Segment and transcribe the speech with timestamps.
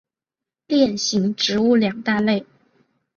[0.65, 2.47] 链型植物两大类。